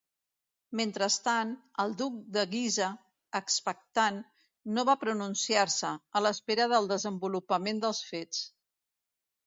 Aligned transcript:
Mentrestant, 0.77 1.51
el 1.83 1.93
duc 1.99 2.15
de 2.37 2.45
Guisa, 2.55 2.89
expectant, 3.41 4.19
no 4.79 4.89
va 4.91 4.99
pronunciar-se, 5.05 5.95
a 6.21 6.27
l'espera 6.27 6.71
del 6.77 6.95
desenvolupament 6.97 7.87
dels 7.87 8.05
fets. 8.13 8.47